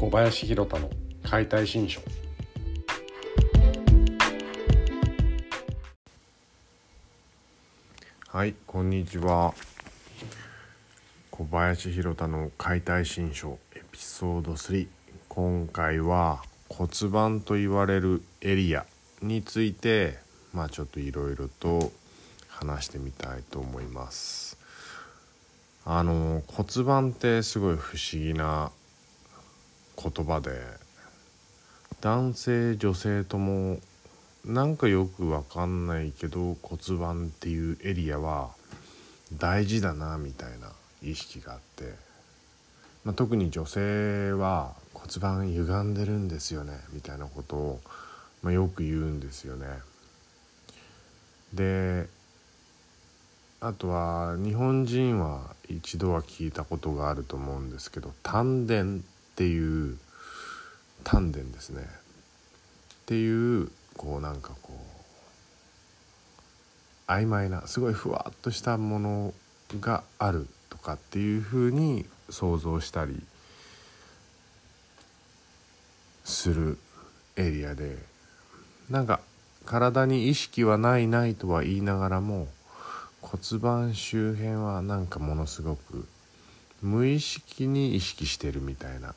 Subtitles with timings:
[0.00, 0.88] 小林弘太の
[1.22, 2.00] 解体新書。
[8.28, 9.52] はいこんにちは。
[11.30, 14.88] 小林弘太の解体新書エピソード3
[15.28, 18.86] 今回は骨盤と言われるエリア
[19.20, 20.16] について
[20.54, 21.92] まあちょっといろいろと
[22.48, 24.56] 話してみたいと思います。
[25.84, 28.72] あの骨盤ってすごい不思議な
[30.02, 30.50] 言葉で
[32.00, 33.78] 男性女性とも
[34.44, 38.50] なんかよくわかんないけど骨盤っていうエリアは
[39.36, 41.94] 大事だなみたいな意識があって、
[43.04, 47.80] まあ、特に女性は骨盤歪んでるんですよねみたいなことを、
[48.42, 49.66] まあ、よく言うんですよね。
[51.52, 52.08] で
[53.60, 58.84] あとは日本人は一度は聞いたことがあると思うんですけど丹田
[59.40, 59.96] っていう
[61.02, 61.80] 丹田ですね。
[61.80, 61.86] っ
[63.06, 64.74] ていうこうなんかこ
[67.08, 69.32] う曖昧なすごいふわっとしたもの
[69.80, 73.22] があるとかっていうふうに想像したり
[76.26, 76.76] する
[77.36, 77.96] エリアで
[78.90, 79.20] なんか
[79.64, 82.46] 体に意識はないないとは言いながらも
[83.22, 86.06] 骨盤周辺はなんかものすごく
[86.82, 89.14] 無意識に意識してるみたいな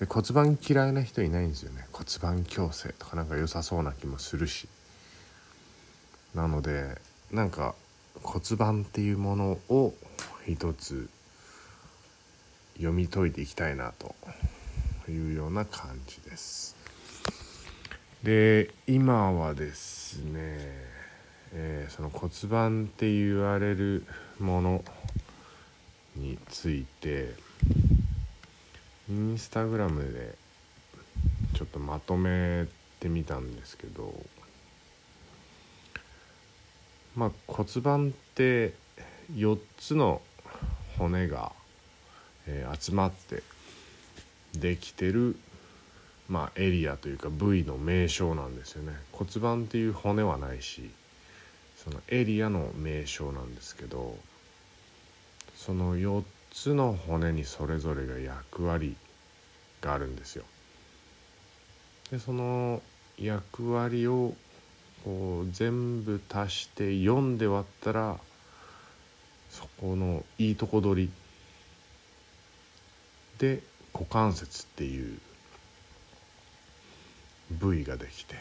[0.00, 1.86] で骨盤嫌いな人いないんですよね。
[1.92, 4.68] 骨盤矯正とかなんか良さそうな気もするし。
[6.34, 7.74] なのでなんか
[8.22, 9.94] 骨盤っていうものを
[10.46, 11.08] 一つ
[12.74, 14.14] 読み解いていきたいなと。
[15.10, 16.76] いうような感じです。
[18.22, 20.94] で今はですね
[21.56, 24.04] えー、その骨盤って言われる
[24.40, 24.84] もの
[26.16, 27.32] について
[29.10, 30.34] インスタグラムで
[31.54, 32.66] ちょっとまとめ
[33.00, 34.14] てみたんですけど
[37.14, 38.74] まあ骨盤って
[39.34, 40.22] 4つの
[40.98, 41.52] 骨が、
[42.46, 43.42] えー、集まって
[44.58, 45.36] できてる
[46.28, 48.94] まあエリアというか部位の名称なんですよね。
[49.12, 50.90] 骨盤っていう骨はないし
[51.76, 54.16] そのエリアの名称なんですけど
[55.56, 56.22] その4
[56.54, 58.96] つの骨にそれぞれが役割
[59.80, 60.44] があるんですよ。
[62.10, 62.80] でその
[63.18, 64.34] 役割を
[65.04, 68.18] こう全部足して4で割ったら
[69.50, 71.10] そこのいいとこ取り
[73.38, 73.60] で
[73.92, 75.18] 股関節っていう
[77.50, 78.36] 部位ができて。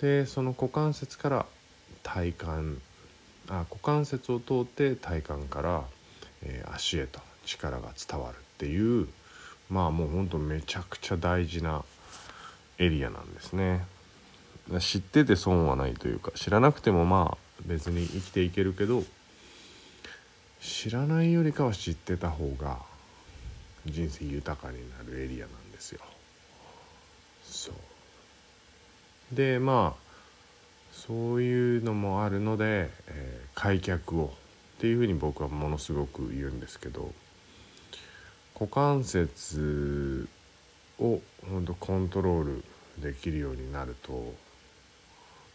[0.00, 1.46] でその股関節から
[2.02, 2.80] 体幹
[3.48, 5.84] あ股関節を通って体幹から、
[6.42, 9.08] えー、足へと力が伝わるっていう
[9.70, 11.84] まあもうほんとめちゃくちゃ大事な
[12.78, 13.84] エリアなんですね。
[14.80, 19.04] 知ってて損はないというか知らなくてもまあ別に生きていけるけど
[20.60, 22.78] 知らないよりかは知ってた方が
[23.86, 26.00] 人生豊かになるエリアなんですよ。
[27.44, 30.06] そうでまあ
[30.92, 32.90] そういうのもあるので、
[33.56, 34.26] 開脚を
[34.76, 37.12] っていうふうに僕はものすごく言うんですけど
[38.54, 40.28] 股関節
[41.00, 42.64] を本当コントロール
[42.98, 44.12] できるようになると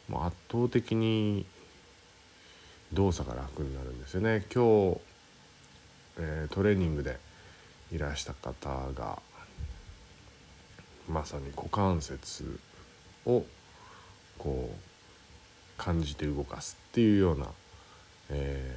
[0.09, 1.45] もう圧倒的に
[2.91, 4.45] 動作が楽になるんですよね。
[4.53, 4.99] 今日、
[6.19, 7.17] えー、トレーニングで
[7.91, 9.21] いらした方が
[11.07, 12.59] まさに股関節
[13.25, 13.43] を
[14.37, 14.91] こう
[15.77, 17.47] 感じて動かすっていうような、
[18.31, 18.75] え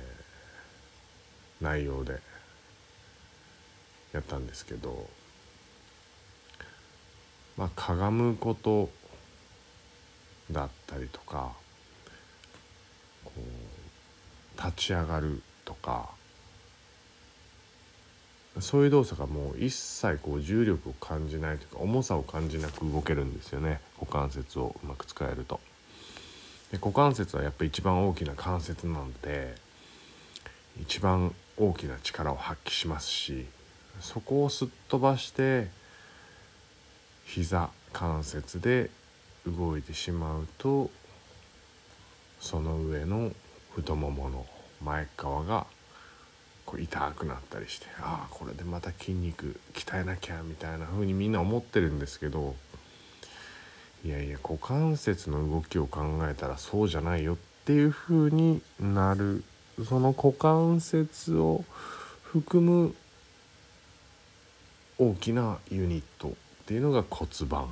[1.61, 2.21] ー、内容で
[4.13, 5.09] やったんですけど
[7.57, 8.91] まあかがむこと
[10.51, 11.53] だったりとか
[13.25, 16.11] こう立ち上がるとか
[18.61, 25.61] そういう動作がもう一切こう重力を感じないというか重さを感じなく動けるんですよね股関節をうまく使えると。
[26.75, 29.55] で股関節はやっぱり一番大きな関節なので
[30.81, 33.47] 一番大きな力を発揮しますし
[34.01, 35.69] そこをすっ飛ばして
[37.27, 38.91] 膝関節で
[39.47, 40.91] 動いてしまうと
[42.41, 43.31] その上の
[43.77, 44.45] 太ももの
[44.83, 45.67] 前側が
[46.67, 52.57] こう痛くなったりしてああこれでまた筋肉鍛えなきゃみたいな風にみんな思ってるんですけど
[54.05, 59.43] いやいや股関節の動きを考えたらそうじゃないよっていう風になる。
[59.89, 61.65] その股関節を
[62.23, 62.95] 含む
[64.99, 66.33] 大きなユニットっ
[66.67, 67.69] ていうのが骨盤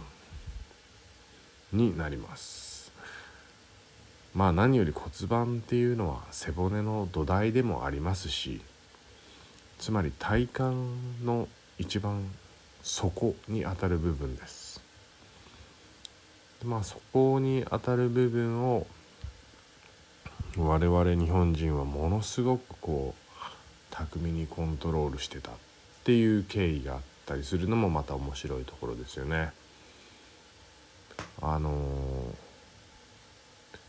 [1.73, 2.91] になります。
[4.35, 8.63] まあ何より骨盤っていうのは背骨の土台でもありますし
[9.79, 10.61] つまり体幹
[11.23, 11.49] の
[11.79, 12.25] 一番
[12.83, 14.62] 底にあたる部分です。
[16.65, 18.87] まあそこにあたる部分を
[20.57, 23.43] 我々日本人はものすごくこう
[23.91, 25.55] 巧みにコントロールしてたっ
[26.05, 29.53] ていう経緯があったりするのもまた面白いところですよね。
[31.41, 31.73] あの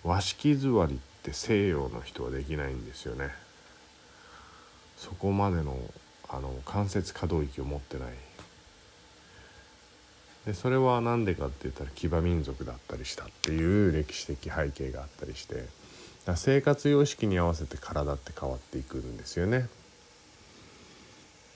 [0.03, 3.29] 和式座りって西洋の人はできないんですよね。
[4.97, 5.77] そこまでの
[6.29, 8.07] あの関節可動域を持ってない
[10.45, 15.65] でそれは何でかって言ったら騎馬民族だったりしたっていう歴史的背景があったりして
[16.35, 19.67] 生活様式に合わせて体って変わっていくんですよね。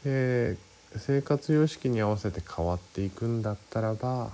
[0.03, 0.57] で
[0.95, 4.29] 生活様式に合わせて変わっていくんだったらば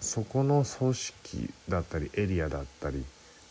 [0.00, 3.04] そこの組織だったりエリアだったり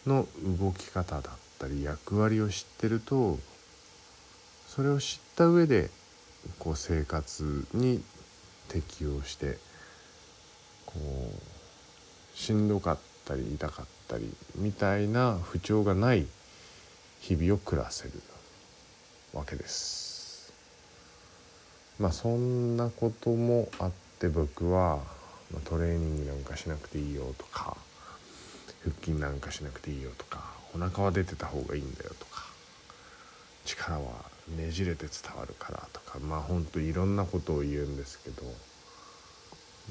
[0.06, 0.28] の
[0.60, 3.40] 動き方だったり役割を知ってると
[4.68, 5.90] それを知った上で
[6.60, 8.04] こう生活に
[8.72, 9.58] 適応して
[10.86, 16.26] こうしんどかったり痛かったりみたいな不調がない
[17.20, 18.12] 日々を暮らせる
[19.34, 20.54] わけです。
[22.00, 25.00] まあそんなこともあって僕は、
[25.54, 27.76] ま、トレーニングなんかしなくていいよとか
[28.84, 32.44] 腹筋なんかしなくていいよとかお腹は出てた方がいいんだよとか
[33.66, 38.44] 力はねじれて伝わるからとかまあほんといろんなことを言うんですけど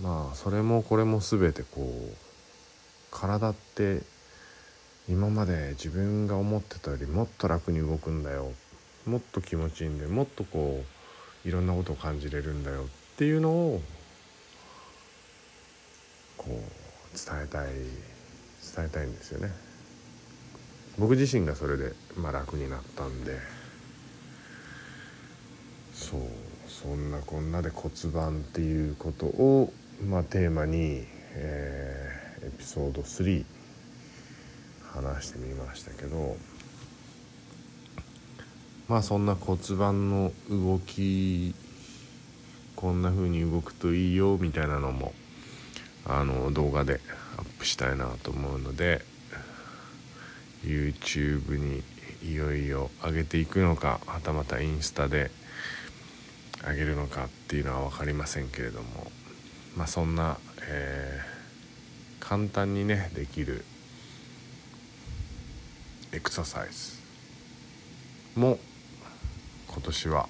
[0.03, 2.15] まあそれもこれも全てこう
[3.11, 4.03] 体って
[5.09, 8.53] 今まで自分が思ってたよりもっと楽に動くんだよ
[9.07, 10.85] もっと気持ちいいんでもっとこ
[11.45, 13.83] ういろんなことを感じれるんだよっていうのを
[16.37, 17.67] こう伝えたい
[18.77, 19.51] 伝えたいんですよね。
[20.99, 23.39] 僕自身がそれで、まあ、楽になったんで
[26.01, 26.21] そう
[26.67, 29.71] そんなこんなで骨盤っていうことを、
[30.09, 31.05] まあ、テーマに、
[31.35, 33.45] えー、エピソード3
[34.95, 36.39] 話してみましたけど
[38.89, 41.55] まあそんな骨盤の動き
[42.77, 45.13] こんな風に動くといいよみたいなのも
[46.07, 47.01] あの動画で
[47.37, 49.03] アップしたいなと思うので
[50.65, 51.83] YouTube に
[52.23, 55.31] いよいよ上げていくのかはたまたインスタで
[56.67, 59.11] 上げるのかっていうのは分かりませんけれども
[59.77, 63.65] まあそんな、えー、簡単にねできる
[66.13, 66.99] エクササイズ
[68.39, 68.59] も
[69.69, 70.29] 今年は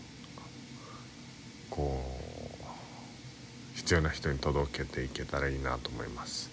[1.70, 6.50] こう必要な人に届けていけたらいいなと思います。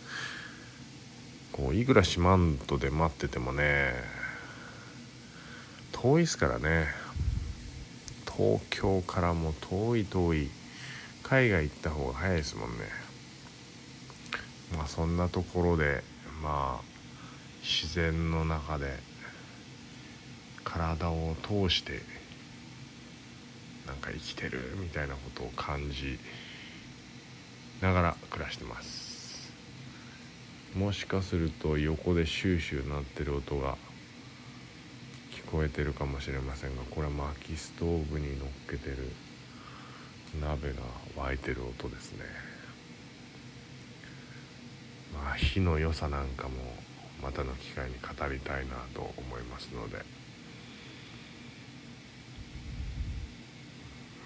[1.51, 3.93] こういくら四万十で待っててもね
[5.91, 6.87] 遠いですからね
[8.37, 10.49] 東京からも遠い遠い。
[11.23, 12.85] 海外行った方が早いですもんね。
[14.77, 16.01] まあそんなところで
[16.41, 16.81] まあ
[17.61, 18.97] 自然の中で
[20.63, 22.01] 体を通して
[23.85, 26.17] なんか生きてるみたいなことを感じ
[27.81, 29.51] ながら暮らしてます。
[30.75, 33.77] もしかすると横でシューシュー鳴ってる音が
[35.51, 38.97] こえてるかもしれませんがこれは薪ストーブに乗っけてる
[40.41, 40.81] 鍋が
[41.15, 42.25] 沸いてる音ですね。
[45.13, 46.51] まあ火の良さなんかも
[47.23, 50.27] またの機会に語りたいなと思いますので。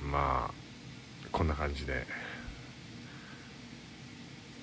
[0.04, 0.54] まあ
[1.32, 2.06] こんな感じで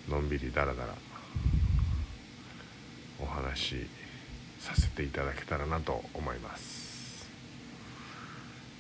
[0.08, 0.94] のんびりだらだら
[3.20, 3.86] お話し
[4.58, 7.28] させていただけたらなと思います。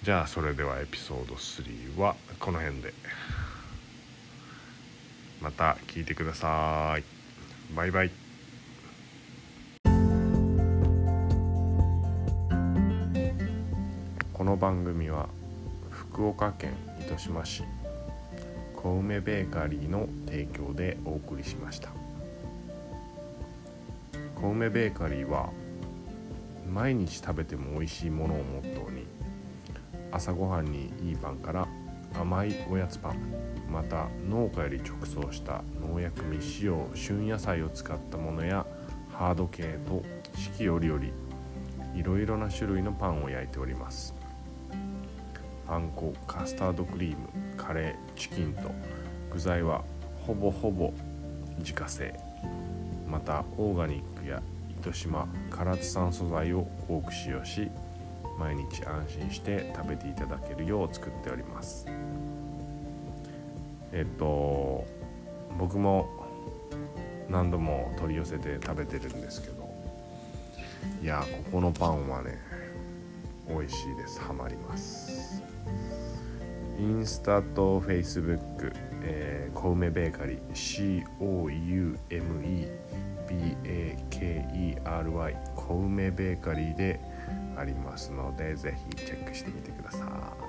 [0.02, 2.94] じゃあそれではエピソード3はこの辺で。
[5.40, 7.04] また聞いてください。
[7.74, 8.10] バイバイ。
[14.32, 15.28] この番組は
[15.90, 17.64] 福岡県糸島市
[18.76, 21.90] 小梅ベーカリーの提供でお送りしました。
[24.36, 25.50] 小梅ベーカリーは
[26.68, 29.06] 毎日食べても美味しいものをモットーに
[30.12, 31.68] 朝ごはんにいいパンから
[32.14, 33.32] 甘いおやつパン
[33.70, 38.66] また農家より直送した農薬未使用旬野菜を使ったものや
[39.12, 40.02] ハード系と
[40.36, 41.04] 四季折々
[41.94, 44.14] いろいろな種類のパンを焼いております。
[45.66, 48.70] あんこカスタードクリームカレーチキンと
[49.30, 49.84] 具材は
[50.26, 50.94] ほぼほぼ
[51.58, 52.14] 自家製。
[53.06, 54.40] またオーガニックや
[54.80, 57.70] 糸島唐津産素材を多く使用し
[58.38, 61.86] 毎日安心して食べていただけるよう作っております。
[63.92, 64.86] えっと
[65.58, 66.08] 僕も
[67.28, 69.68] 何度も取り寄せて食べてるんですけど
[71.02, 72.38] いやここのパンはね
[73.48, 74.20] 美味しいです。
[74.20, 75.42] ハマります。
[76.78, 80.40] インスタとフェイスブック、えー、小梅ベーカリー
[81.18, 82.68] COUME
[83.28, 84.76] BAKERY
[85.54, 87.00] 小梅ベーカリーで
[87.56, 90.47] ありますのでぜひチェックしてみてください。